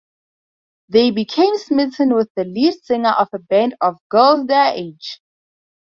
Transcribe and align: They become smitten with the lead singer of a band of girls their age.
They 0.89 1.11
become 1.11 1.59
smitten 1.59 2.15
with 2.15 2.31
the 2.35 2.43
lead 2.43 2.73
singer 2.83 3.11
of 3.11 3.27
a 3.33 3.37
band 3.37 3.75
of 3.81 3.99
girls 4.09 4.47
their 4.47 4.73
age. 4.73 5.21